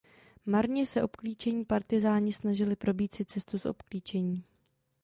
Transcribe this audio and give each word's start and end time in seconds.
Marně 0.45 0.85
se 0.85 1.03
obklíčení 1.03 1.65
partyzáni 1.65 2.33
snažili 2.33 2.75
probít 2.75 3.13
si 3.15 3.25
cestu 3.25 3.59
z 3.59 3.65
obklíčení. 3.65 4.43